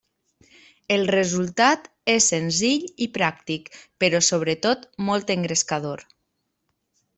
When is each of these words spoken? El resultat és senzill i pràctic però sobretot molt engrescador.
El 0.95 1.03
resultat 1.15 1.85
és 2.13 2.29
senzill 2.33 2.89
i 3.07 3.09
pràctic 3.19 3.69
però 4.05 4.23
sobretot 4.31 4.91
molt 5.11 5.37
engrescador. 5.39 6.05